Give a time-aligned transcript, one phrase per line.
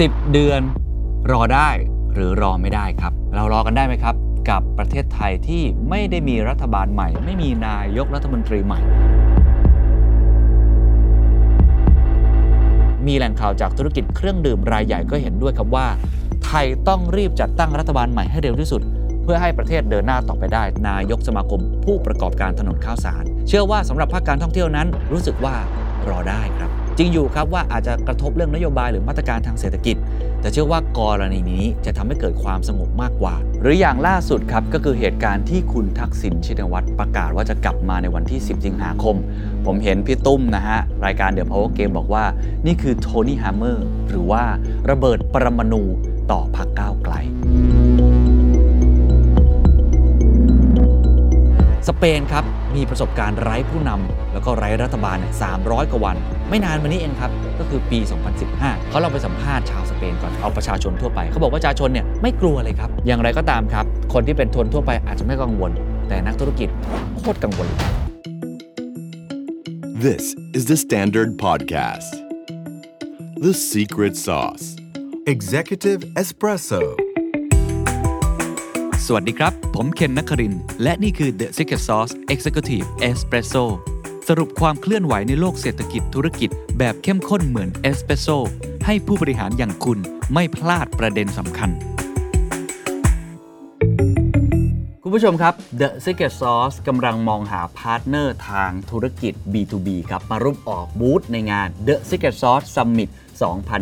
[0.00, 0.60] 10 เดือน
[1.32, 1.70] รอได้
[2.14, 4.14] หรือรอไม่ได้ครับ เรารอกันได้ไหมครับ
[4.50, 8.80] กับประเทศไทยที่ไม่ได้มีรัฐบาลใหม่ ไม่มีนายกรัฐมนตรีใหม่
[13.06, 15.86] มีแหล่งข่าวจากธุรกิจเครื่องดื่มรายใหญ่ก็เห็นด้วยครับว่า
[16.44, 18.82] ไทยต้องรีบจัดตั้งรัฐบาลใหม่ให้เร็วที่สุด
[19.22, 25.56] เพื่อให้ประเทศเดินหน้าต่อไปได้ นายกสมาคมผู้ประกอบการถนนข้าวสาร เชื่อว่าสำหรับภาคการท่องเที่ยวนั้นรู้สึกว่า
[26.08, 29.96] รอได้ครับ จริงอยู่ครับว่าอาจจะกระทบเรื่องนโยบายหรือมาตรการทางเศรษฐกิจ
[30.40, 39.16] แต่เชื่อว่ากรณีนี้จะทำให้เกิดความสงบมากกว่า หรืออย่างล่าสุดครับก็คือเหตุการณ์ที่คุณทักษิณชินวัตรประกาศว่าจะกลับมาในวันที่ 10 สิงหาคม
[39.66, 42.24] ผมเห็นพี่ตุ้มนะฮะ รายการเด e ะ Power Game บอกว่า
[42.66, 44.42] นี่คือโทนี่ฮ a มเมอร์หรือว่า
[44.90, 45.82] ระเบิดปรมาณู
[46.30, 47.14] ต่อพักก้าวไกล
[51.88, 52.44] สเปนครับ
[52.76, 56.16] มีประสบการณ์ไร้ผู้นำ แล้วก็ไร้รัฐบาลเนี่ย300 กว่าวัน
[56.50, 57.98] ไม่นานมานี้เองครับ ก็คือปี
[58.44, 63.84] 2015 เขาเราไปสัมภาษณ์ชาวสเปนก่อนเอาประชาชนทั่วไป เขาบอกว่าประชาชนเนี่ยไม่กลัวเลยครับ อย่างไรก็ตามครับ
[64.14, 65.70] คนที่เป็นทนทั่วไปอาจจะไม่กังวล
[66.08, 66.68] แต่นักธุรกิจ
[67.16, 67.92] โคตรกังวลเลยครับ
[70.06, 70.24] This
[70.56, 72.10] is the Standard Podcast.
[73.44, 74.64] The Secret Sauce.
[75.34, 76.82] Executive Espresso
[79.06, 83.64] สวัสดีครับ ผมเคนนักครินทร์และนี่คือ The Secret Sauce Executive Espresso
[84.28, 88.28] สรุปความเคลื่อนไหวในโลกเศรษฐกิจธุรกิจ แบบเข้มข้นเหมือนเอสเปรสโซ
[88.86, 89.98] ให้ผู้บริหารอย่างคุณ
[90.34, 91.70] ไม่พลาดประเด็นสำคัญ
[95.02, 103.10] คุณผู้ชมครับ The Secret Sauce กำลังมองหา partner ทางธุรกิจ B2B ครับมาร่วมออกบูธในงาน The Secret Sauce Summit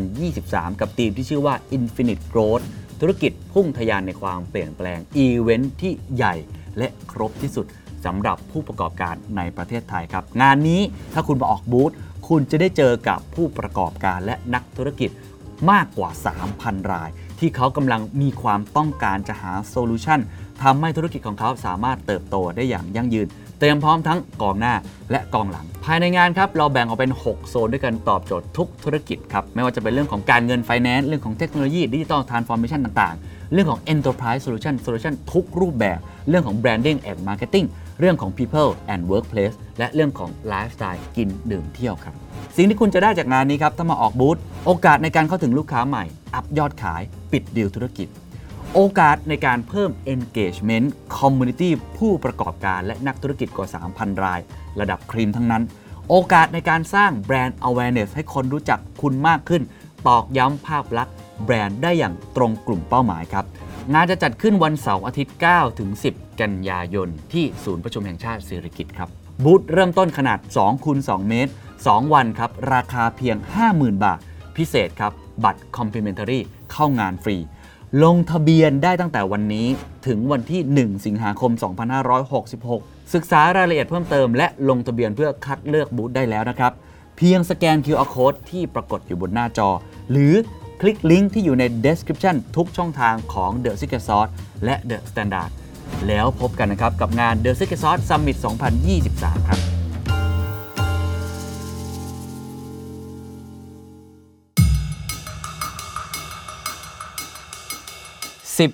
[0.04, 2.64] 2023 กับธีมที่ชื่อว่า Infinite Growth
[3.00, 6.34] ธุรกิจพุ่งทะยานในความเปลี่ยนแปลงอีเวนท์ที่ใหญ่
[6.78, 7.66] และครบที่สุด
[8.04, 10.80] สำหรับผู้ประกอบการในประเทศไทยครับ งานนี้
[11.14, 11.92] ถ้าคุณมาออกบูธ
[12.28, 15.10] คุณจะได้เจอกับผู้ประกอบการและนักธุรกิจ
[15.70, 16.10] มากกว่า
[16.50, 20.20] 3,000 ราย ที่เขากำลังมีความต้องการจะหา solution
[20.62, 23.28] ทำให้ธุรกิจของเขาสามารถเติบโตได้อย่างยั่งยืน
[23.58, 24.74] เตรียมพร้อมทั้งกองหน้า
[25.10, 36.98] และกองหลัง ภายในงานครับ เราแบ่งออกเป็น 6 โซนด้วยกันตอบโจทย์ทุกธุรกิจครับ ไม่ว่าจะเป็นเรื่องของการเงินไฟแนนซ์เรื่องของเทคโนโลยี digital transformation ต่างๆ เรื่องของ Enterprise Solution Solution ทุกรูปแบบ เรื่องของ Branding
[37.10, 37.66] and Marketing
[38.00, 42.14] เรื่องของ People and Workplace และเรื่องของ Lifestyle กินดื่มเที่ยวครับ
[42.56, 47.02] สิ่งที่คุณจะได้จากงานนี้ครับถ้ามาออกบูธโอกาสในการเข้าถึงลูกค้าใหม่ อัพยอดขาย
[47.32, 48.08] ปิดดีลธุรกิจ
[48.74, 54.40] โอกาสในการเพิ่ม engagement community ผู้ประกอบการและนักธุรกิจกว่า 3,000 ราย
[54.80, 55.62] ระดับครีมทั้งนั้น
[56.08, 59.62] โอกาสในการสร้าง brand awareness ให้คนรู้จักคุณมากขึ้น
[60.08, 63.44] ตอกย้ำภาพลักษณ์แบรนด์ได้อย่างตรงกลุ่มเป้าหมายครับ
[63.92, 69.08] งานจะจัดขึ้นวันเสาร์อาทิตย์ 9 ถึง 10 กันยายนที่ศูนย์ประชุมแห่งชาติสิริกิติ์ครับ
[69.44, 71.52] บูธเริ่มต้นขนาด2คูณ2เมตร
[71.82, 73.36] 2 วันครับ ราคาเพียง
[73.70, 74.18] 50,000 บาท
[74.56, 75.12] พิเศษครับ
[75.44, 76.40] บัตร complimentary
[76.72, 77.36] เข้างานฟรี
[78.04, 79.66] ลงทะเบียนได้ตั้งแต่วันนี้
[80.06, 81.52] ถึงวันที่ 1 สิงหาคม
[82.32, 86.72] 2566 ศึกษารายละเอียดเพิ่มเติมและลงทะเบียนเพื่อคัดเลือกบูธได้แล้วนะครับ
[87.16, 89.68] เพียงสแกน QR code ที่ปรากฏอยู่บนหน้าจอ
[90.10, 90.34] หรือ
[90.80, 94.32] คลิกลิงก์ที่อยู่ใน description ทุกช่องทางของ The Secret Sauce
[94.64, 95.50] และ The Standard
[96.08, 98.36] แล้วพบกันนะครับ กับงาน The Secret Sauce Summit
[98.92, 99.60] 2023 ครับ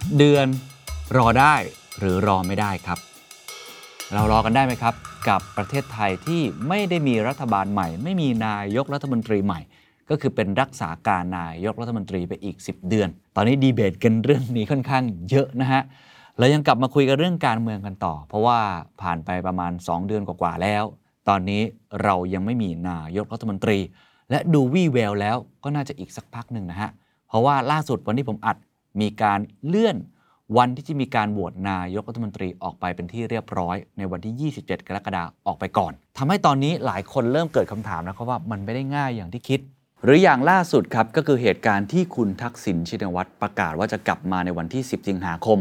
[0.07, 0.47] 10เดือน
[1.17, 1.55] รอได้
[1.99, 2.99] หรือรอไม่ได้ครับ
[4.15, 4.95] เรารอกันได้ไหมครับ
[5.29, 9.61] กับประเทศไทยที่ไม่ได้มีรัฐบาลใหม่ ไม่มีนายกรัฐมนตรีใหม่
[10.11, 15.83] ก็คือเป็นรักษาการนายกรัฐมนตรีไปอีก 10 เดือน ตอนนี้ดีเบตกันเรื่องนี้ค่อนข้างเยอะนะฮะ
[16.39, 18.59] เรายังกลับมาคุยกันเรื่องการเมืองกันต่อ เพราะว่า
[19.03, 20.85] ผ่านไปประมาณ 2 เดือนกว่าๆแล้ว
[21.29, 21.63] ตอนนี้
[22.03, 23.79] เรายังไม่มีนายกรัฐมนตรี
[24.31, 26.91] และดูวี่แววแล้วก็น่าจะอีกสักพักหนึ่งนะฮะ
[27.29, 28.57] เพราะว่าล่าสุดวันที่ผมอัด
[29.01, 29.97] มีการเลื่อน
[30.59, 39.61] วันที่จะมีการโหวตนายกรัฐมนตรีออกไปเป็นที่เรียบร้อย ในวันที่ 27 กรกฎาคมออกไปก่อนทำให้ตอนนี้หลายคนเริ่มเกิดคำถามนะครับว่ามันไม่ได้ง่ายอย่างที่คิด
[40.05, 45.59] หรืออย่างล่าสุดครับก็คือเหตุการณ์ที่คุณทักษิณชินวัตรประกาศว่าจะกลับมาในวันที่ 10 สิงหาคม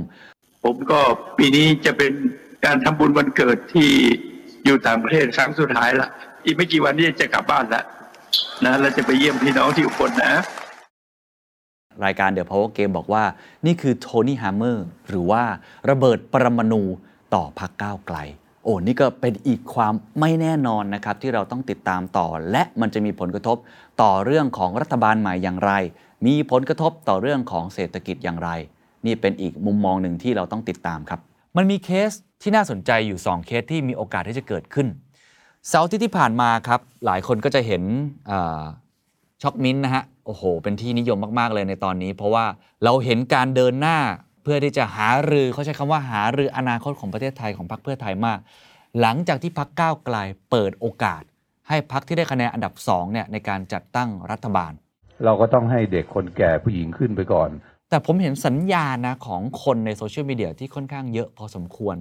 [0.65, 0.99] ผมก็
[1.37, 2.13] ปีนี้จะเป็น
[2.65, 3.89] การทำบุญวันเกิดที่
[4.65, 6.07] อยู่ต่างประเทศครั้งสุดท้ายละ
[6.45, 7.83] อีกไม่กี่วันนี้จะกลับบ้านละ
[8.65, 10.33] นะเราจะไปเยี่ยมพี่น้องที่อุบลนะ
[12.05, 13.23] รายการ The Power Game บอกว่า
[13.65, 15.43] นี่คือโทนี่ฮ a มเมอร์หรือว่า
[15.89, 16.83] ระเบิดปรมาณู
[17.35, 18.17] ต่อพรรคก้าวไกล
[18.63, 23.57] โอ้นี่ก็เป็นอีกความไม่แน่นอนนะครับ ที่เราต้องติดตามต่อ และมันจะมีผลกระทบ
[24.01, 25.71] ต่อเรื่องของรัฐบาลใหม่อย่างไร
[26.25, 28.51] มีผลกระทบต่อเรื่องของเศรษฐกิจอย่างไร
[29.05, 31.19] นี่เป็นอีกมุมมองหนึ่งที่เราต้องติดตามครับ
[31.57, 32.11] มันมีเคส
[32.41, 34.87] ที่น่าสนใจอยู่ 2 เคสที่มีโอกาสที่จะเกิดขึ้น
[35.67, 37.83] เสาร์อาทิตย์ที่ผ่านมาครับ หลายคนก็จะเห็น
[38.27, 38.61] เอ่อ
[39.41, 42.45] ช็อกมิ้นท์นะฮะ โอ้โห เป็นที่นิยมมาก ๆ เลยในตอนนี้ เพราะว่า
[42.83, 43.97] เราเห็นการเดินหน้า
[44.43, 48.39] เพื่อที่จะหารือเขาใช้คำว่าหารืออนาคตของประเทศไทยของพรรคเพื่อไทยมาก
[49.01, 50.17] หลังจากที่พรรคก้าวไกล
[50.51, 51.23] เปิดโอกาส
[51.69, 54.71] ให้พรรคที่ได้คะแนนอันดับสองเนี่ยในการจัดตั้งรัฐบาล
[55.25, 57.49] เราก็ต้องให้เด็กคนแก่ผู้หญิงขึ้นไปก่อน
[57.95, 61.95] แต่ผมเห็นสัญญาณนะของคนในโซเชียลมีเดียที่ค่อนข้างเยอะพอสมควร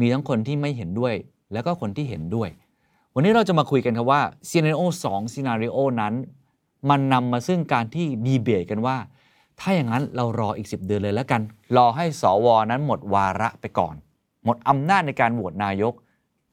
[0.00, 1.14] มีทั้งคนที่ไม่เห็นด้วย
[1.52, 2.48] แล้วก็คนที่เห็นด้วย
[3.14, 6.14] วันนี้เราจะมาคุยกันครับว่า scenario สอง scenario นั้น
[6.90, 8.96] มันนำมาซึ่งการที่ดีเบตกันว่า
[9.60, 11.40] ถ้าอย่างนั้นเรารออีก 10 เดือนเลยแล้วกัน
[11.76, 12.46] รอให้ ส.ว.
[12.70, 13.94] นั้นหมดวาระไปก่อน
[14.44, 15.94] หมดอำนาจในการโหวตนายก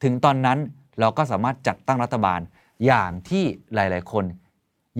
[0.02, 0.58] ถึงตอนนั้น
[1.00, 2.40] เราก็สามารถจัดตั้งรัฐบาล
[2.86, 4.24] อย่างที่หลาย ๆ คน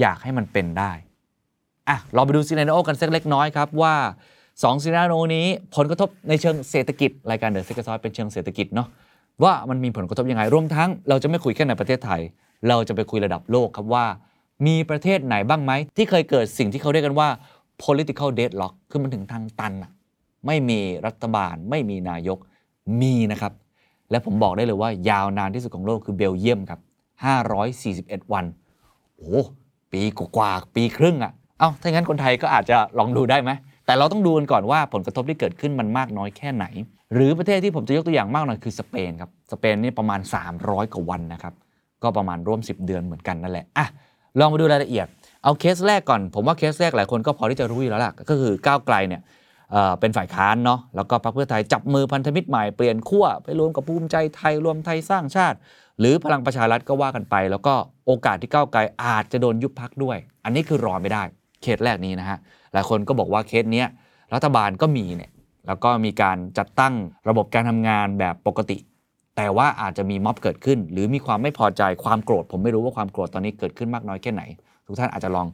[0.00, 0.92] อยากให้มันเป็นได้
[1.88, 3.94] อะเราไปดู scenario กันสักเล็กน้อยครับว่า
[4.43, 5.46] 2 scenario นี้
[5.76, 8.88] ผลกระทบในเชิงเศรษฐกิจรายการเดอะเซ็กซ์ซอยเป็นเชิงเศรษฐกิจเนาะ
[9.43, 12.20] ว่ามันมีผลกระทบยังไงรวมทั้งเราจะไม่คุยแค่ในประเทศไทย
[12.69, 14.06] เราจะไปคุยระดับโลกครับว่า
[14.67, 17.29] มีประเทศไหนบ้างไหมที่เคยเกิดสิ่งที่เขาเรียกกันว่า
[17.82, 19.91] political deadlock คือมันถึงทางตันอะ
[20.46, 22.38] ไม่มีรัฐบาลไม่มีนายก
[23.00, 23.52] มีนะครับ
[24.11, 26.81] และผมบอกได้เลยว่ายาวนานที่สุดของโลกคือเบลเยียมครับ
[27.56, 28.44] 541 วัน
[29.17, 29.43] โอ้
[29.93, 33.50] ปีกว่าปีครึ่งอะ เอ้าถ้างั้นคนไทยก็อาจจะลองดูได้ไหม
[33.87, 36.64] แต่เราต้องดูกันก่อนว่าผลกระทบที่เกิดขึ้นมันมากน้อยแค่ไหน
[37.14, 40.20] หรือประเทศที่ผมจะยกตัวอย่างมากหน่อยคือสเปนครับสเปนนี่ประมาณ
[40.56, 41.55] 300 กว่าวันนะครับ
[42.02, 43.87] ก็ประมาณร่วม 10 เดือนเหมือนกันนั่นแหละอะ
[44.38, 45.06] ลองมาดูรายละเอียด
[45.44, 49.22] เอาเคสแรกก่อน ผมว่าเคสแรกหลายคนก็พอที่จะรู้อยู่แล้วล่ะก็คือก้าวไกลเนี่ย
[49.70, 55.56] เเป็นฝ่ายค้านเนาะแล้วก็พรรคเพื่อไทยจับมือพันธมิตรใหม่เปลี่ยนขั้วไปรวมกับภูมิใจไทยรวมไทยสร้างชาติ
[56.00, 57.75] หรือพลังประชารัฐก็ว่ากันไป แล้วก็
[58.06, 61.22] โอกาสที่ก้าวไกลอาจจะโดนยุบพักด้วย อันนี้คือรอไม่ได้
[61.62, 62.38] เคสแรกนี้นะฮะ
[62.72, 63.87] หลายคนก็บอกว่าเคสเนี้ย
[64.34, 65.31] รัฐบาลก็มีเนี่ย
[65.66, 66.94] แล้วก็มีการจัดตั้ง
[67.28, 68.78] ระบบการทำงานแบบปกติ
[69.37, 74.43] แต่ว่าอาจจะมีม็อบเกิดขึ้น หรือมีความไม่พอใจความโกรธ ผมไม่รู้ว่าความโกรธตอนนี้เกิดขึ้นมากน้อยแค่ไหน
[74.87, 75.46] ทุกท่านอาจจะลอง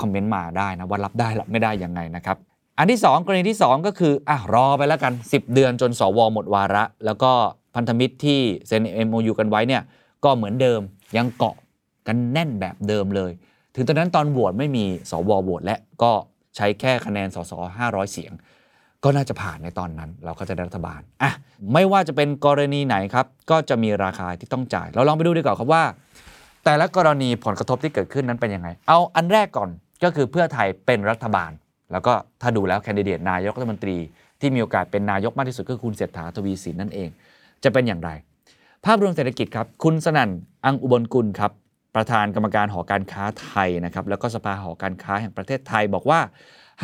[0.00, 2.36] คอมเมนต์มาได้นะว่ารับได้รับไม่ได้ยังไงนะครับ
[2.78, 7.32] อันที่ 2 กรณีที่ 2 ก็คืออะรอไปแล้วกัน 10 เดือนจนสวหมดวาระ แล้วก็
[7.74, 9.82] พันธมิตรที่เซ็น MOU กันไว้เนี่ย
[10.24, 10.80] ก็เหมือนเดิม
[11.16, 11.56] ยังเกาะ
[12.06, 13.32] กันแน่นแบบเดิมเลย
[13.74, 16.12] ถึงตอนนั้นตอนโหวตไม่มีสวโหวตและก็
[16.56, 17.52] ใช้แค่คะแนนสส
[17.82, 18.32] 500 เสียง
[19.04, 21.32] ก็น่าจะผ่านในตอนนั้น เราก็จะได้รัฐบาลอะ
[21.72, 25.84] ไม่ว่าจะเป็นกรณีไหนครับ ก็จะมีราคาที่ต้องจ่าย เราลองไปดูดีกว่าครับว่า
[26.64, 29.70] แต่ละกรณีผลกระทบที่เกิดขึ้นนั้นเป็นยังไง เอาอันแรกก่อน
[30.04, 31.50] ก็คือเพื่อไทยเป็นรัฐบาล
[31.92, 33.96] แล้วก็ถ้าดูแล้วแคนดิเดตนายกรัฐมนตรี
[34.40, 37.08] ที่มีโอกาสเป็นนายกมากที่สุดก็คือคุณเศรษฐาทวีสินนั่นเอง
[37.64, 38.10] จะเป็นอย่างไร
[38.84, 40.30] ภาพรวมเศรษฐกิจครับ คุณสนั่น
[40.64, 41.52] อังอุบลกุลครับ
[41.94, 46.20] ประธานกรรมการหอการค้าไทยนะครับแล้วก็สภาหอการค้าแห่งประเทศไทยบอกว่า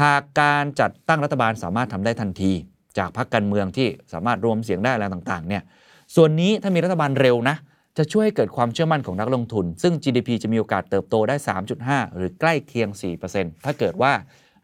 [0.02, 2.52] หากการจัดตั้งรัฐบาลสามารถทำได้ทันที
[2.98, 5.62] จากพรรคการเมืองที่สามารถรวมเสียงได้อะไรต่างๆเนี่ย
[6.16, 7.56] ส่วนนี้ถ้ามีรัฐบาลเร็วนะ
[7.98, 11.36] จะช่วยให้เกิดความเชื่อมั่นของนักลงทุน ซึ่ง GDP จะมีโอกาสเติบโตได้
[11.76, 12.88] 3.5 หรือใกล้เคียง
[13.28, 14.12] 4%ถ้าเกิดว่า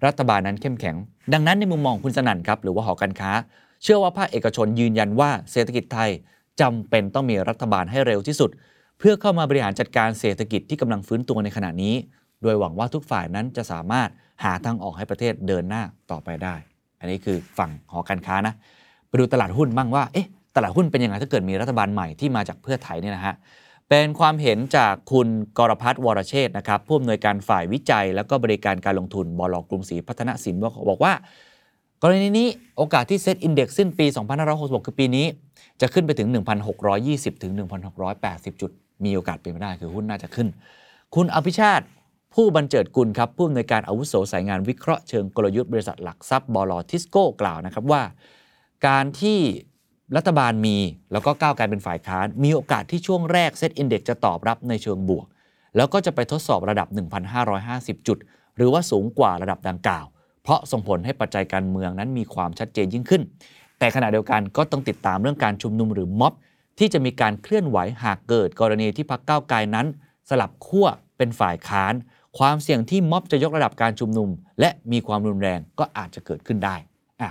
[0.07, 0.97] รัฐบาลนั้นเข้มแข็ง
[1.33, 3.33] ดังนั้นในมุมมองคุณสนั่นครับ หรือว่าหอการค้า
[3.83, 6.11] เชื่อว่าภาคเอกชนยืนยันว่าเศรษฐกิจไทย
[6.61, 8.51] จำเป็นต้องมีรัฐบาลให้เร็วที่สุด
[8.99, 11.95] เพื่อเข้ามาบริหารจัดการเศรษฐกิจที่กำลังฟื้นตัวในขณะนี้
[12.43, 14.09] โดยหวังว่าทุกฝ่ายนั้นจะสามารถ
[14.45, 16.55] หาทางออกให้ประเทศเดินหน้าต่อไปได้
[17.01, 18.55] อันนี้คือฝั่งหอการค้านะ
[19.09, 20.27] ไปดูตลาดหุ้นบ้างว่าเอ๊ะ
[20.57, 23.35] ตลาดหุ้นเป็นยังไงถ้าเกิดมีรัฐบาลใหม่ที่มาจากเพื่อไทยเนี่ยนะฮะ
[23.89, 29.57] เป็นความเห็นจากคุณกรภัทร วรเชษฐ์นะครับผู้อำนวยการฝ่ายวิจัย และก็บริการการลงทุนบล.
[29.71, 30.57] กรุงศรีพัฒนสิน
[30.91, 31.13] บอกว่า
[32.03, 34.07] กรณีนี้โอกาสที่ SET Index สิ้นปี
[34.47, 35.27] 2566 คือปีนี้
[35.81, 36.29] จะขึ้นไปถึง
[36.85, 37.53] 1,620 ถึง
[38.03, 38.71] 1,680 จุด
[39.05, 40.49] มีโอกาสเป็นไปได้คือหุ้นน่าจะขึ้น
[41.15, 41.87] คุณอภิชาติ
[42.35, 46.73] ผู้บรรเจิดกุลครับผู้อำนวยการอาวุโสสายงานวิเคราะห์เชิงกลยุทธ์บริษัทหลักทรัพย์บล.
[46.91, 48.03] ทิสโก้กล่าวนะครับว่า
[48.87, 49.39] การที่
[50.17, 50.77] รัฐบาลมี
[51.13, 55.27] แล้วก็ก้าวไกลเป็นฝ่ายค้าน มีโอกาสที่ช่วงแรกเซตอินเด็กจะตอบรับในเชิงบวก
[55.77, 56.89] แล้วก็จะไปทดสอบระดับ
[57.49, 58.19] 1,550 จุด
[58.57, 60.05] หรือว่าสูงกว่าระดับดังกล่าว
[60.43, 63.23] เพราะส่งผลให้ปัจจัยการเมืองนั้นมีความชัดเจนยิ่งขึ้น
[63.79, 66.33] แต่ขณะเดียวกันก็ต้องติดตามเรื่องการชุมนุมหรือม็อบ
[66.79, 69.87] ที่จะมีการเคลื่อนไหวหากเกิดกรณีที่พรรคก้าวไกลนั้น
[70.29, 71.95] สลับขั้วเป็นฝ่ายค้าน
[72.39, 74.29] ความเสี่ยงที่ม็อบจะยกระดับการชุมนุม
[74.61, 76.77] และมีความรุนแรงก็อาจจะเกิดขึ้นได้
[77.21, 77.31] อะ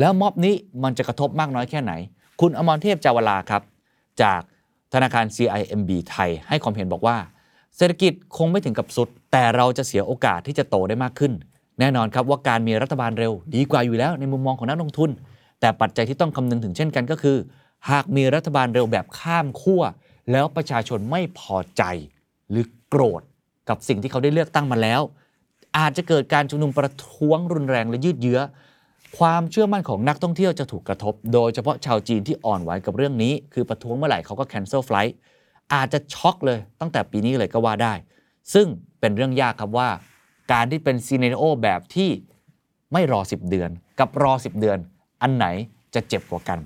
[0.00, 1.92] แล้วม็อบนี้มันจะกระทบมากน้อยแค่ไหน
[2.40, 3.62] คุณอมรเทพจาวลาครับ
[4.22, 4.40] จาก
[4.94, 7.16] ธนาคาร CIMB ไทยให้ความเห็นบอกว่า
[7.76, 11.32] เศรษฐกิจคงไม่ถึงกับสุด แต่เราจะเสียโอกาสที่จะโตได้มากขึ้น
[11.80, 15.10] แน่นอนครับว่าการมีรัฐบาลเร็ว ดีกว่าอยู่แล้วในมุมมองของนักลงทุน
[15.60, 17.36] แต่ปัจจัยที่ต้องคำนึงถึงเช่นกันก็คือ
[17.90, 19.82] หากมีรัฐบาลเร็วแบบข้ามขั้ว
[20.32, 21.82] แล้วประชาชนไม่พอใจ
[22.50, 23.22] หรือโกรธ
[23.68, 25.00] กับสิ่งที่เขาได้เลือกตั้งมาแล้ว
[25.78, 28.40] อาจจะเกิดการชุมนุมประท้วงรุนแรงและยืดเยื้อ
[29.18, 35.12] ความเชื่อมั่นของนักท่องเที่ยวจะถูกกระทบ โดยเฉพาะชาวจีนที่อ่อนไหวกับเรื่องนี้ คือประท้วงเมื่อไหร่เขาก็ cancel flight
[35.74, 37.94] อาจจะช็อกเลยตั้งแต่ปีนี้เลยก็ว่าได้
[38.54, 38.66] ซึ่ง
[39.00, 39.88] เป็นเรื่องยากครับว่า
[40.52, 42.10] การที่เป็นซีเนโอแบบที่
[42.92, 43.70] ไม่รอ 10 เดือน
[44.00, 44.78] กับรอ 10 เดือน
[45.22, 45.46] อันไหน
[45.94, 46.58] จะเจ็บกว่ากัน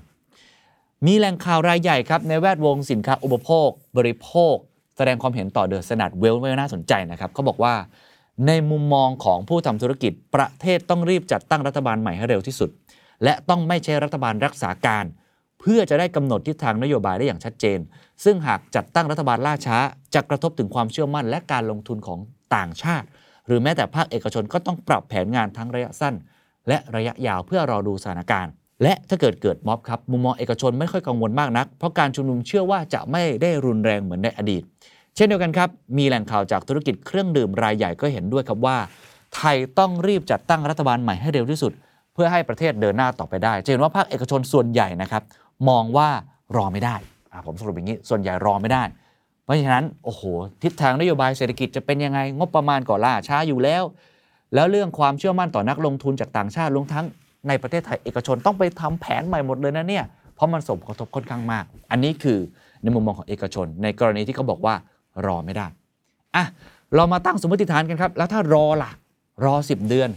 [1.07, 3.67] มีแหล่งข่าวรายใหญ่ครับ ในแวดวงสินค้าอุปโภค
[3.97, 4.55] บริโภค
[4.97, 7.73] แสดงความเห็นต่อเดอะสนัดเวลไว้น่าสนใจนะครับเขาบอกว่า
[8.47, 12.69] ในมุมมองของผู้ทำธุรกิจ ประเทศต้องรีบจัดตั้งรัฐบาลใหม่ให้เร็วที่สุด
[13.23, 15.05] และต้องไม่ใช่รัฐบาลรักษาการ
[15.59, 17.79] เพื่อจะได้กำหนดทิศทางนโยบายได้อย่างชัดเจน
[18.23, 19.77] ซึ่งหากจัดตั้งรัฐบาลล่าช้า
[20.13, 22.19] จะกระทบถึงความเชื่อมั่นและการลงทุนของ
[22.55, 23.07] ต่างชาติ
[23.47, 26.15] หรือแม้แต่ภาคเอกชนก็ต้องปรับแผนงานทั้งระยะสั้น
[26.67, 34.61] และระยะยาวเพื่อรอดูสถานการณ์ และถ้าเกิดเกิดม็อบครับมุมมองเอกชนไม่ค่อยกังวลมากนัก เพราะการชุมนุมเชื่อว่าจะไม่ได้รุนแรงเหมือนในอดีต
[35.15, 38.77] เช่นเดียวกันครับ มีแหล่งข่าวจากธุรกิจเครื่องดื่มรายใหญ่ก็เห็นด้วยครับว่า
[39.35, 41.71] ไทยต้องรีบจัดตั้งรัฐบาลใหม่ให้เร็วที่สุด
[42.13, 45.23] เพื่อให้ประเทศเดินหน้าต่อไปได้ จะเห็นว่าภาคเอกชนส่วนใหญ่นะครับ
[45.69, 46.09] มองว่า
[46.55, 46.95] รอไม่ได้
[47.47, 48.83] ผมสรุปอย่างนี้ส่วนใหญ่รอไม่ได้
[49.43, 50.23] เพราะฉะนั้นโอ้โห
[50.63, 53.83] ทิศทางนโยบายเศรษฐกิจจะเป็นยังไงงบประมาณก่อล่าช้าอยู่แล้ว
[54.55, 57.05] แล้วเรื่องความเชื่อมั่นต่อนักลงทุนจากต่างชาติรวมทั้ง
[57.47, 62.39] ในประเทศไทยเอกชนต้องไปทำแผนใหม่หมดเลยนะเนี่ยเพราะมันส่งผลกระทบค่อนข้างมาก อันนี้คือ
[62.83, 64.75] ในมุมมองของเอกชน ในกรณีที่เขาบอกว่า
[65.25, 65.67] รอไม่ได้
[66.35, 66.45] อะ
[66.95, 68.91] เรามาตั้งสมมติฐานกันครับ แล้วถ้ารอล่ะ
[69.45, 70.09] รอ 10 เดือน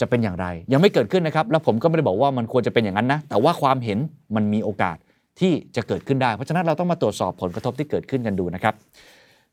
[0.00, 3.98] จะเป็นอย่างไร ยังไม่เกิดขึ้นนะครับ แล้วผมก็ไม่ได้บอกว่ามันควรจะเป็นอย่างนั้นนะ แต่ว่าความเห็น
[4.36, 4.96] มันมีโอกาส
[5.40, 8.74] ที่จะเกิดขึ้นได้ เพราะฉะนั้นเราต้องมาตรวจสอบผลกระทบที่เกิดขึ้นกันดูนะครับ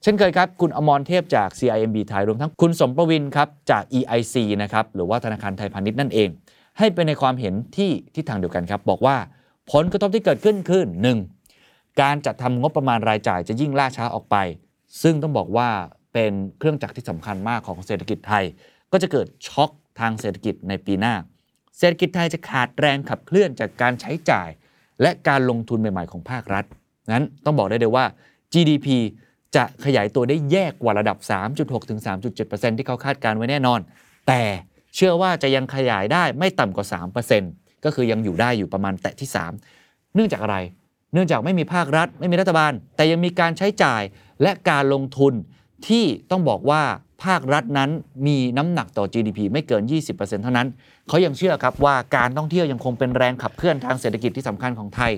[0.03, 6.29] เช่นเคยครับ คุณอมรเทพจาก CIMB ไทยรวมทั้งคุณสมประวินครับจาก EIC นะครับหรือว่าธนาคารไทยพาณิชย์นั่นเอง
[6.79, 9.17] ให้เป็นในความเห็นที่ที่ทางเดียวกันครับ บอกว่า
[9.71, 10.83] ผลกระทบที่เกิดขึ้นคือ
[11.41, 12.01] 1.
[12.01, 14.35] การจัดทำงบประมาณรายจ่ายจะยิ่งล่าช้าออกไป
[15.01, 15.69] ซึ่งต้องบอกว่า
[16.13, 18.43] เป็นเครื่องจักรที่สำคัญมากของเศรษฐกิจไทย
[18.91, 19.69] ก็จะเกิดช็อค
[19.99, 21.15] ทางเศรษฐกิจในปีหน้า
[21.77, 24.49] เศรษฐกิจไทยจะขาดแรงขับเคลื่อนจากการใช้จ่าย
[25.01, 26.65] และการลงทุนใหม่ๆของภาครัฐ
[27.13, 28.05] นั้นต้องบอกได้เลยว่า
[28.53, 28.87] GDP
[29.55, 31.17] จะขยายตัวได้แย่กว่าระดับ
[31.53, 31.99] 3.6 ถึง
[32.39, 33.79] 3.7%ที่เขาคาดการไว้แน่นอน
[34.27, 34.41] แต่
[34.97, 36.85] เชื่อว่าจะยังขยายได้ไม่ต่ำกว่า
[37.35, 39.29] 3%ก็คือยังอยู่ได้อยู่ประมาณแตะที่
[39.71, 40.57] 3 เนื่องจากอะไร
[41.13, 44.01] เนื่องจากไม่มีภาครัฐ ไม่มีรัฐบาล แต่ยังมีการใช้จ่าย
[44.41, 45.33] และการลงทุน
[45.87, 46.81] ที่ต้องบอกว่า
[47.25, 47.89] ภาครัฐนั้น
[48.27, 50.67] มีน้ำหนักต่อ GDP ไม่เกิน 20%เท่านั้น
[51.07, 55.11] เขายังเชื่อครับว่าการท่องเที่ยวยังคงเป็นแรงขับเคลื่อนทางเศรษฐกิจที่สำคัญของไทย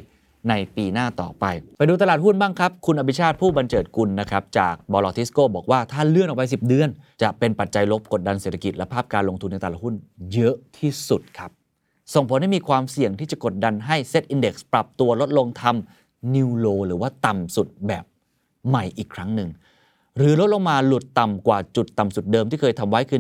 [0.50, 1.46] ในปีหน้าต่อไป
[1.78, 6.90] ไปดูตลาดหุ้นบ้างครับ คุณอภิชาติผู้บรรเจิดกุลนะครับจากบลทิสโก้บอกว่าถ้าเลื่อนออกไป 10 เดือน
[7.22, 9.96] จะเป็นปัจจัยลบกดดันเศรษฐกิจและภาพการลงทุนในตลาดหุ้น
[10.34, 11.52] เยอะที่สุดครับ
[12.14, 18.06] ส่งผลให้มีความเสี่ยงที่จะกดดันให้ Set Index ปรับตัวลดลงทำ New Low หรือว่าต่ำสุดแบบ
[18.68, 19.50] ใหม่อีกครั้งหนึ่ง
[20.18, 23.20] หรือลดลงมาหลุดต่ำกว่าจุดต่ำสุดเดิมที่เคยทำไว้คือ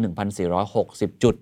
[0.61, 1.35] 1,460 จุด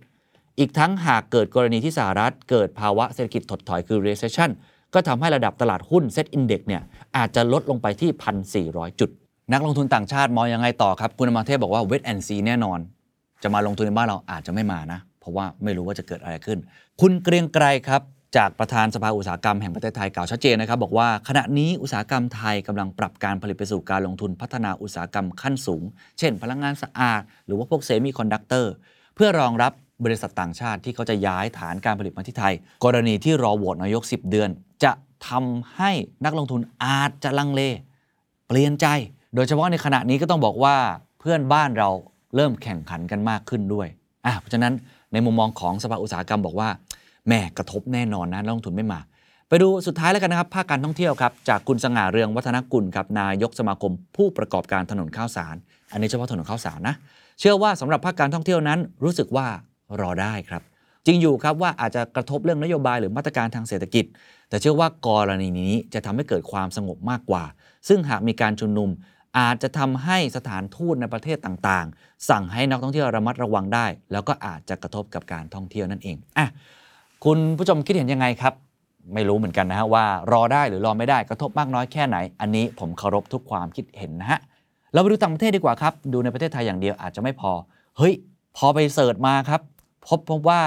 [0.60, 4.52] อีกทั้งหากเกิดกรณีที่สหรัฐเกิดภาวะเศรษฐกิจถดถอยคือ recession
[4.94, 6.82] ก็ทำให้ระดับตลาดหุ้น Set Index เนี่ย
[7.18, 9.10] อาจจะลดลงไปที่ 1,400 จุด
[9.54, 12.80] นักลงทุนต่างชาติมองยังไงต่อครับ คุณอมรเทพบอกว่า wait and see แน่นอน
[13.44, 16.60] จะมาลงทุนในบ้านเราอาจจะไม่มานะ เพราะว่าไม่รู้ว่าจะเกิดอะไรขึ้น
[17.02, 18.02] คุณเกรียงไกรครับ
[18.38, 25.84] จากประธานสภาอุตสาหกรรมแห่งประเทศไทยกล่าวชัดเจนนะครับบอกว่าขณะนี้อุตสาหกรรมไทยกำลังปรับการผลิตไปสู่การลงทุนพัฒนาอุตสาหกรรมขั้นสูง
[26.20, 28.74] เช่น พลังงานสะอาด หรือว่าพวกเซมิคอนดักเตอร์
[29.16, 29.74] เพื่อรองรับ
[30.04, 34.50] บริษัทต่างชาติที่เขาจะย้ายฐานการผลิตมาที่ไทย กรณีที่รอโหวตนายก 10 เดือน
[34.84, 34.92] จะ
[35.30, 35.92] ทำให้
[36.26, 37.62] นักลงทุนอาจจะลังเล
[38.48, 38.88] เปลี่ยนใจ
[39.36, 40.76] โดยเฉพาะในขณะนี้ก็ต้องบอกว่า
[41.20, 41.90] เพื่อนบ้านเรา
[42.36, 43.88] เริ่มแข่งขันกันมากขึ้นด้วย
[44.26, 44.74] อะเพราะฉะนั้น
[45.14, 46.70] ในมุมมองของสภาอุตสาหกรรมบอกว่า
[47.28, 49.00] แหม่กระทบแน่นอนนะนักลงทุนไม่มา
[49.50, 55.56] ไปดูสุดท้ายแล้วกันนะครับภาคการท่องเที่ยวครับจากคุณสง่าเรืองวัฒนกุลครับนายกสมาคม ผู้ประกอบการถนนข้าวสาร
[55.92, 56.96] อันนี้เฉพาะถนนข้าวสารนะ
[57.40, 59.48] เชื่อว่าสำหรับภาคการท่องเที่ยวนั้นรู้สึกว่า
[60.02, 60.62] รอได้ครับ
[61.06, 64.06] จริงอยู่ครับว่าอาจจะกระทบเรื่องนโยบายหรือมาตรการทางเศรษฐกิจ
[64.50, 67.44] แต่เชื่อว่ากรณีนี้จะทำให้เกิดความสงบมากกว่า
[67.88, 68.90] ซึ่งหากมีการชุมนุม
[69.40, 76.48] อาจจะทำให้สถานทูตในประเทศต่างๆ สั่งให้นักท่องเที่ยวระมัดระวังได้ แล้วก็อาจจะกระทบกับการท่องเที่ยวนั่นเองอะ
[77.26, 78.54] คุณผู้ชมคิดเห็นยังไงครับ
[79.14, 84.40] ไม่รู้เหมือนกันนะฮะว่ารอได้หรือรอไม่ได้กระทบมากน้อยแค่ไหน อันนี้ผมเคารพทุกความคิดเห็นนะฮะ
[84.94, 87.52] เราไปดูต่างประเทศดีกว่าครับ ดูในประเทศไทยอย่างเดียวอาจจะไม่พอ
[87.98, 88.14] เฮ้ย
[88.58, 89.62] พอไป search มาครับ
[90.08, 90.62] พบพบว่า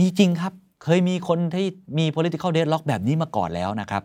[0.00, 0.52] มีจริงครับ
[0.84, 1.66] เคยมีคนที่
[1.98, 4.02] มี political deadlock แบบนี้มาก่อนแล้วนะครับ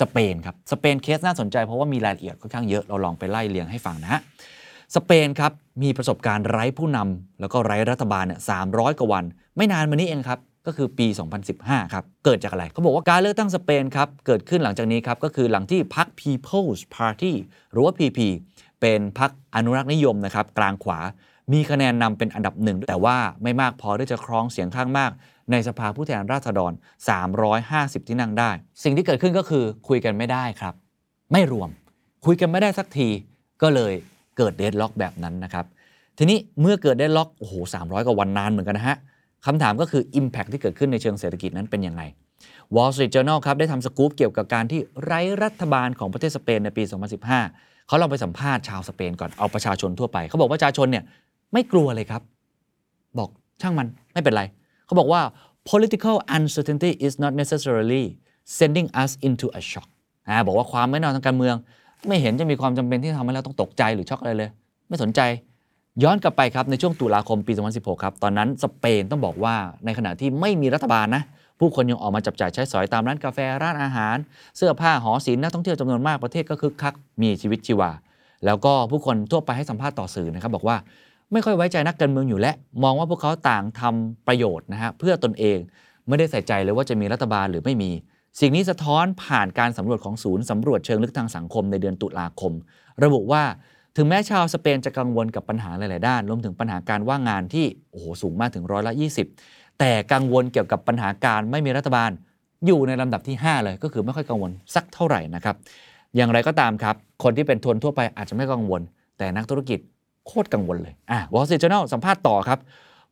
[0.00, 4.20] สเปนครับสเปนเคสน่าสนใจเพราะว่ามีรายละเอียดค่อนข้างเยอะเราลองไปไล่เรียงให้ฟังนะฮะ
[4.96, 5.52] สเปนครับ
[5.82, 8.66] มีประสบการณ์ไร้ผู้นำแล้วก็ไร้รัฐบาลเนี่ยสาม
[8.98, 9.24] กว่าวัน
[9.56, 11.06] ไม่นานมานี้เองครับ ก็คือปี
[11.50, 17.32] 2015 ครับ เกิดจากอะไรเขาบอกว่าการเลือกตั้งสเปนครับ เกิดขึ้นหลังจากนี้ครับ ก็คือหลังที่พรรค People's Party
[17.72, 18.18] หรือว่า PP
[18.80, 20.98] เป็นพรรคอนุรักษ์นิยมนะครับ กลางขวา
[21.52, 25.10] มีคะแนนนำเป็นอันดับหนึ่งแต่ว่าไม่มากพอที่จะครองเสียงข้างมาก
[25.50, 26.72] ในสภาผู้แทนราษฎร
[27.40, 28.50] 350 ที่นั่งได้
[28.82, 30.74] สิ่งที่เกิดขึ้นก็คือคุยกันไม่ได้ครับ
[31.32, 31.70] ไม่รวม
[32.26, 33.08] คุยกันไม่ได้สักที
[33.62, 33.92] ก็เลย
[34.36, 35.64] เกิดเดดล็อกแบบนั้นนะครับ
[36.18, 38.96] ทีนี้เมื่อเกิดได้ล็อกโอ้โห300กว่าวันนานเหมือนกันนะฮะ
[39.46, 42.02] คำถามก็คือ Impact ที่เกิดขึ้นในเชิงเศรษฐกิจนั้นเป็นยังไง
[42.74, 46.82] Wall Street Journal ครับได้ทำสกู๊ปเกี่ยวกับการที่ไร้รัฐบาลของประเทศสเปนในปี
[47.34, 51.04] 2015 เขาลองไปสัมภาษณ์ชาวสเปนก่อนเอาประชาชนทั่วไป เขาบอกว่าประชาชนเนี่ย
[51.52, 52.22] ไม่กลัวเลยครับ
[53.18, 54.42] บอกช่างมันไม่เป็นไร
[54.86, 55.20] เขาบอกว่า
[55.70, 58.04] political uncertainty is not necessarily
[58.58, 59.88] sending us into a shock
[60.28, 61.56] อ่าบอกว่าความไม่แน่นอนทางการเมือง
[62.08, 64.50] ไม่เห็นจะมีความจำเป็นที่ทำให้เราต้องตกใจหรือช็อกอะไรเลย
[64.88, 65.20] ไม่สนใจ
[66.02, 71.22] ย้อนกลับไปครับ ในช่วงตุลาคมปี 2016 ครับ ตอนนั้นสเปนต้องบอกว่าในขณะที่ไม่มีรัฐบาลนะ
[71.60, 74.16] ผู้คนยังออกมาจับจ่ายใช้สอยตามร้านกาแฟร้านอาหาร
[74.56, 77.90] เสื้อผ้าหอศิลป์นักท่องเที่ยวจำนวนมากประเทศก็คึกคักมีชีวิตชีวา
[78.46, 80.76] แล้วก็ผู้คนทั่วไปให้สัมภาษณ์ต่อสื่อนะครับบอกว่า
[81.32, 85.58] ไม่ค่อยไว้ใจนักการเมืองอยู่แล้วมองว่าพวกเขาต่างทำประโยชน์นะฮะเพื่อตนเอง
[86.08, 87.90] ไม่ได้ใส่ใจเลยว่าจะมีรัฐบาลหรือไม่มี
[88.40, 92.52] สิ่งนี้สะท้อนผ่านการสำรวจของศูนย์สำรวจเชิงลึกทางสังคมในเดือนตุลาคม
[93.04, 93.42] ระบุว่า
[93.96, 98.92] ถึงแม้ชาวสเปนจะกังวลกับปัญหาหลาย ๆ ด้าน รวมถึงปัญหาการว่างงานที่โอ้โหสูงมากถึงร้อยละ
[99.36, 102.10] 20 แต่กังวลเกี่ยวกับปัญหาการไม่มีรัฐบาล
[102.66, 105.56] อยู่ในลำดับที่ 5 เลย ก็คือไม่ค่อยกังวลสักเท่าไหร่นะครับ
[106.16, 108.82] อย่างไรก็ตามครับ คนที่เป็นทนทั่วไปอาจจะไม่กังวล
[109.18, 109.78] แต่นักธุรกิจ
[110.28, 112.58] โคตรกังวลเลยอะ Wall Street Journal สัมภาษณ์ต่อครับ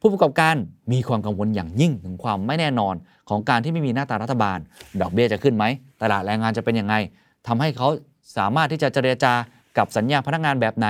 [0.00, 0.54] ผู้ประกอบการ
[0.92, 2.94] มีความกังวลอย่างยิ่งถึงความไม่แน่นอน
[3.28, 4.58] ของการที่ไม่มีหน้าตารัฐบาล
[5.00, 5.64] ดอกเบี้ยจะขึ้นไหม
[6.02, 6.94] ตลาดแรงงานจะเป็นยังไง
[7.46, 7.88] ทำให้เขา
[8.36, 9.32] สามารถที่จะเจรจา
[9.78, 10.86] กับสัญญาพนักงานแบบไหน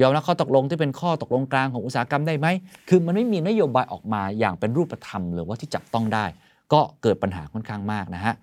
[0.00, 2.46] ยอมรับข้อตกลงที่เป็นข้อตกลงกลางของอุตสาหกรรมได้ไหม
[2.88, 6.24] คือมันไม่มีนโยบายออกมาอย่างเป็นรูปธรรม หรือว่าที่จับต้องได้
[6.72, 8.34] ก็เกิดปัญหาค่อนข้างมากนะฮะ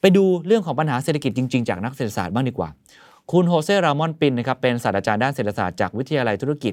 [0.00, 2.68] ไปดูเรื่องของปัญหาเศรษฐกิจจริง ๆ จากนักเศรษฐศาสตร์บ้างดีกว่า
[3.36, 6.72] คุณโฮเซรามอนปินนะครับเป็นศาสตราจารย์ด้านเศรษฐศาสตร์จากวิทยาลัยธุรกิจ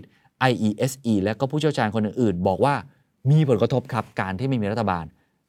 [0.52, 2.76] IESE และก็ผู้เชี่ยวชาญคนอื่นๆ บอกว่า
[3.32, 5.06] มีผลกระทบครับการที่ไม่มีรัฐบาล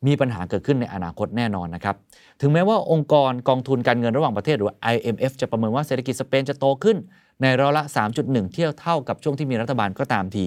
[0.07, 1.97] มีปัญหาเกิดขึ้นในอนาคตแน่นอนนะครับ
[2.41, 6.97] ถึงแม้ว่าองค์กรกองทุนการเงินระหว่างประเทศหรือ IMF จะประเมินว่าเศรษฐกิจสเปนจะโตขึ้น
[7.43, 7.85] ในร้อยละ
[8.19, 10.47] 3.1 เที่ยวเท่ากับช่วงที่มีรัฐบาลก็ตามที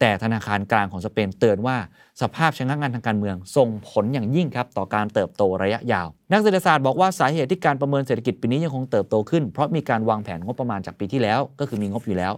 [0.00, 1.76] แต่ธนาคารกลางของสเปนเตือนว่า
[2.22, 12.32] สภาพชะงักงานทางการเมือง ส่งผลอย่างยิ่งครับต่อการเติบโตระยะยาว นักเศรษฐศาสตร์บอกว่าสาเหตุที่การประเมินเศรษฐกิจปีนี้ยังคงเติบโตขึ้น เพราะมีการวางแผนงบประมาณจากปีที่แล้ว ก็คือมีงบอยู่แล้ว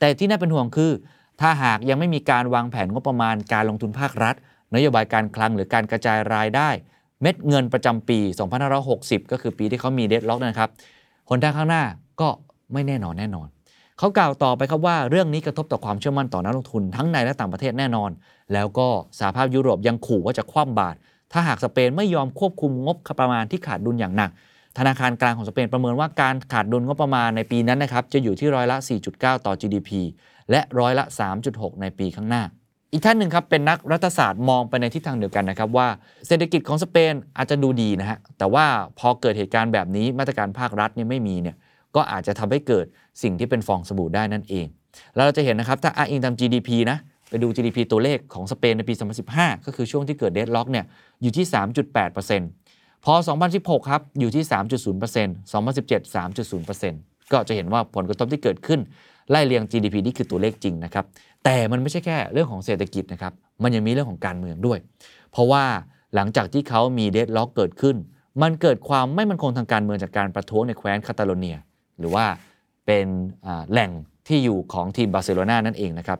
[0.00, 0.90] แต่ที่น่าเป็นห่วงคือ
[1.40, 4.34] ถ้าหากยังไม่มีการวางแผนงบประมาณการลงทุนภาครัฐ
[4.74, 6.68] นโยบายการคลังหรือการกระจายรายได้
[7.22, 8.18] เม็ดเงินประจำปี
[8.76, 10.70] 2560 ก็คือปีที่เขามีเดดล็อกนะครับ
[11.28, 11.82] หนทางข้างหน้า
[12.20, 12.28] ก็
[12.72, 13.48] ไม่แน่นอนแน่นอน
[13.98, 18.10] เขากล่าวต่อไปครับว่าเรื่องนี้กระทบต่อความเชื่อมั่นต่อนักลงทุนทั้งในและต่างประเทศแน่นอน
[18.52, 20.96] แล้วก็สหภาพยุโรปยังขู่ว่าจะคว่ำบาตร
[21.32, 24.30] ถ้าหากสเปนไม่ยอมควบคุมงบประมาณที่ขาดดุลอย่างหนัก
[24.78, 28.76] ธนาคารกลางของสเปนประเมินว่าการขาดดุลงบประมาณในปีนั้นนะครับจะอยู่ที่ร้อยละ
[29.10, 29.90] 4.9 ต่อ GDP
[30.50, 31.04] และร้อยละ
[31.42, 32.42] 3.6 ในปีข้างหน้า
[32.92, 35.88] อีกท่านหนึ่งครับเป็นนักรัฐศาสตร์มองไปในทิศทางเดียวกันนะครับว่า
[36.26, 38.66] เศรษฐกิจของสเปนอาจจะดูดีนะฮะแต่ว่า
[38.98, 41.56] พอเกิดเหตุการณ์แบบนี้มาตรการภาครัฐเนี่ยไม่มีเนี่ย
[41.96, 42.86] ก็อาจจะทำให้เกิด
[43.22, 44.66] สิ่งที่เป็นฟองสบู่ได้นั่นเอง
[45.14, 48.94] แล้วเราจะเห็นนะครับ ถ้าอ้างอิงตาม GDP นะไปดู GDP ตัวเลขของสเปนในปี
[49.30, 50.84] 2015 ก็คือช่วงที่เกิดเดดล็อกเนี่ย
[51.22, 51.44] อยู่ที่
[52.24, 53.14] 3.8%พอ
[53.52, 54.50] 2016 ครับ อยู่ที่ 3.0%
[55.52, 58.80] 2017 3.0%ก็จะเห็นว่าผลกระทบที่เกิดขึ้น
[59.30, 61.04] ไล่เรียง GDP นี่คือตัวเลขจริงนะครับ
[61.44, 64.78] แต่มันไม่ใช่แค่เรื่องของเศรษฐกิจนะครับ มันยังมีเรื่องของการเมืองด้วย
[65.32, 65.64] เพราะว่า
[66.14, 67.96] หลังจากที่เขามี deadlock เกิดขึ้น
[68.42, 71.56] มันเกิดความไม่มั่นคงทางการเมืองจากการประท้วงในแคว้นคาตาโลเนีย
[71.98, 72.24] หรือว่า
[72.86, 73.06] เป็น
[73.70, 73.90] แหล่ง
[74.28, 76.18] ที่อยู่ของทีมบาร์เซโลนานั่นเองนะครับ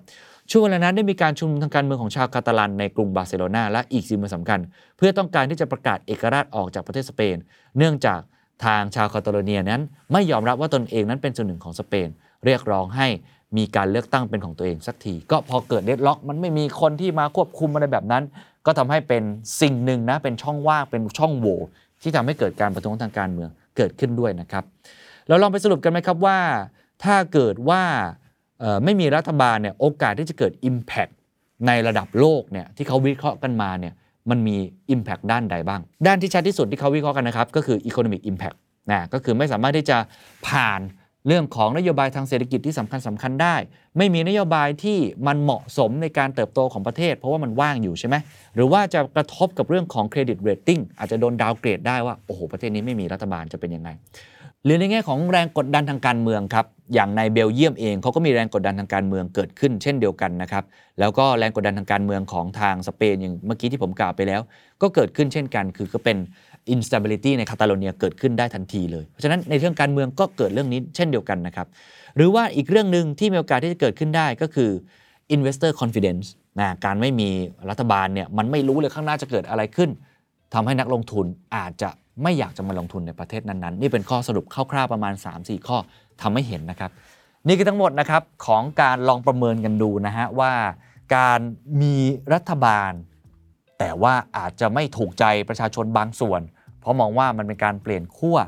[0.50, 4.60] ช่วงเวลานั้นได้มีการชุมนุมทางการเมืองของชาวคาตาลันในกรุงบาร์เซโลนาและอีกสิ่งสำคัญ
[4.96, 7.36] เพื่อต้องการที่จะประกาศเอกราชออกจากประเทศสเปน
[7.78, 8.20] เนื่องจาก
[8.64, 9.82] ทางชาวคาตาลเนียนั้น
[10.12, 12.08] ไม่ยอมรับว่าตนเองนั้นเป็นส่วนหนึ่งของสเปน
[12.44, 13.06] เรียกร้องให้
[13.56, 18.22] มีการเลือกตั้งเป็นของตัวเองสักที ก็พอเกิดเดดล็อก มันไม่มีคนที่มาควบคุมอะไรแบบนั้น
[18.66, 19.22] ก็ทำให้เป็น
[19.60, 21.60] สิ่งหนึ่งนะเป็นช่องว่างเป็นช่องโหว่
[22.02, 24.64] ที่ทำให้เกิดการประท้วงทางการเมืองเกิดขึ้นด้วยนะครับ
[25.28, 26.38] เราลองไปสรุปกันไหมครับว่า
[27.04, 27.82] ถ้าเกิดว่า
[28.84, 31.12] ไม่มีรัฐบาลเนี่ยโอกาสที่จะเกิด Impact
[31.66, 33.94] ในระดับโลกเนี่ยที่เขาวิเคราะห์กันมาเนี่ย
[34.30, 34.56] มันมี
[34.94, 38.56] Impact ด้านใดบ้าง ด้านที่ชัดที่สุดที่เขาวิเคราะห์กันนะครับ ก็คือ Economic Impact
[38.90, 39.98] นะก็คือไม่สามารถที่จะ
[40.48, 40.80] ผ่าน
[41.26, 43.56] เรื่องของนโยบายทางเศรษฐกิจที่สำคัญสำคัญได้
[43.98, 48.16] ไม่มีนโยบายที่มันเหมาะสมในการเติบโตของประเทศ เพราะว่ามันว่างอยู่ใช่ไหม
[48.54, 53.90] หรือว่าจะกระทบกับเรื่องของ credit rating อาจจะโดน downgrade ได้ว่า โอ้โห ประเทศนี้ไม่มีรัฐบาลจะเป็นยังไง
[54.66, 60.64] หรือในแง่ของแรงกดดันทางการเมืองครับอย่างในเบลเยียมเองเขาก็มีแรงกดดันทางการเมืองเกิดขึ้น เช่นเดียวกันนะครับ
[61.00, 64.40] แล้วก็แรงกดดันทางการเมืองของทางสเปนอย่างเมื่อกี้ที่ผมกล่าวไปแล้ว
[64.82, 66.16] ก็เกิดขึ้นเช่นกัน คือก็เป็น
[66.74, 71.66] instability ในคาตาโลเนียเกิดขึ้นได้ทันทีเลย เพราะฉะนั้นในเรื่องการเมืองก็เกิดเรื่องนี้เช่นเดียวกันนะครับ
[72.16, 74.70] หรือว่าอีกเรื่องหนึ่งที่มีโอกาสที่จะเกิดขึ้นได้ก็คือ
[75.34, 76.26] investor confidence
[76.60, 77.28] นะการไม่มี
[77.70, 79.90] รัฐบาลเนี่ยมันไม่รู้เลยข้างหน้าจะเกิดอะไรขึ้น
[80.54, 81.90] ทำให้นักลงทุนอาจจะ
[82.22, 85.76] ไม่อยากจะมาลงทุนในประเทศนั้นๆ นี่เป็นข้อสรุปคร่าวๆประมาณ 3-4 ข้อ
[86.22, 86.90] ทำให้เห็นนะครับ
[87.46, 90.52] นี่คือทั้งหมดนะครับของการลองประเมินกันดูนะฮะว่า
[91.16, 91.40] การ
[91.82, 91.96] มี
[92.32, 92.92] รัฐบาล
[93.78, 96.40] แต่ว่าอาจจะไม่ถูกใจประชาชนบางส่วน
[96.80, 98.38] เพราะมองว่ามันเป็นการเปลี่ยนขั้ว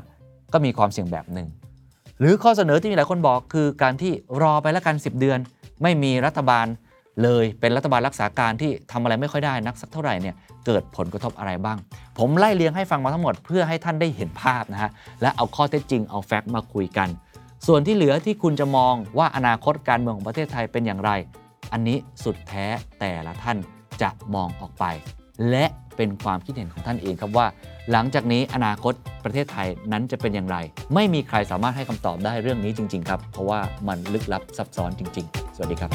[0.53, 1.47] ก็มีความเสี่ยงแบบหนึ่ง
[2.19, 5.39] หรือข้อเสนอที่มีหลายคนบอกคือการที่รอไปแล้วกัน 10 เดือน
[5.81, 6.65] ไม่มีรัฐบาล
[7.23, 11.77] เลยเป็นรัฐบาลรักษาการที่ทำอะไรไม่ค่อยได้นักสักเท่าไหร่เนี่ยเกิดผลกระทบอะไรบ้าง
[12.17, 17.09] ผมไล่เลียงให้ฟังมาทั้งหมดเพื่อให้ท่านได้เห็นภาพนะฮะและเอาข้อเท็จจริงเอาแฟกต์มาคุยกัน
[17.67, 21.11] ส่วนที่เหลือที่คุณจะมองว่าอนาคตการเมืองของประเทศไทยเป็นอย่างไร
[21.73, 22.65] อันนี้สุดแท้
[22.99, 23.57] แต่ละท่าน
[24.01, 24.85] จะมองออกไป
[25.49, 25.65] และ
[25.97, 27.47] เป็นความคิดเห็นของท่านเองครับว่า
[27.91, 30.57] หลังจากนี้อนาคตประเทศไทยนั้นจะเป็นอย่างไร
[30.93, 35.91] ไม่มีใครสามารถให้คำตอบได้เรื่องนี้จริง ๆ ครับ เพราะว่ามันลึกลับซับซ้อนจริง ๆ สวัสดีครับ